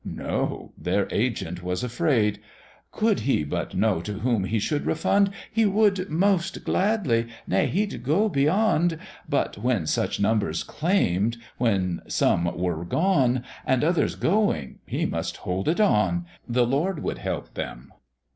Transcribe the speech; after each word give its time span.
No, 0.03 0.71
their 0.79 1.07
agent 1.11 1.61
was 1.61 1.83
afraid: 1.83 2.39
"Could 2.91 3.19
he 3.19 3.43
but 3.43 3.75
know 3.75 4.01
to 4.01 4.13
whom 4.21 4.45
he 4.45 4.57
should 4.57 4.87
refund 4.87 5.29
He 5.53 5.67
would 5.67 6.09
most 6.09 6.63
gladly 6.63 7.27
nay, 7.45 7.67
he'd 7.67 8.01
go 8.01 8.27
beyond; 8.27 8.97
But 9.29 9.59
when 9.59 9.85
such 9.85 10.19
numbers 10.19 10.63
claim'd, 10.63 11.37
when 11.59 12.01
some 12.07 12.45
were 12.57 12.83
gone. 12.83 13.43
And 13.63 13.83
others 13.83 14.15
going 14.15 14.79
he 14.87 15.05
must 15.05 15.37
hold 15.37 15.67
it 15.67 15.79
on; 15.79 16.25
The 16.49 16.65
Lord 16.65 17.03
would 17.03 17.19
help 17.19 17.53
them." 17.53 17.93